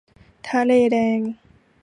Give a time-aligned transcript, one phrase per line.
[0.47, 1.19] ทะเลแดง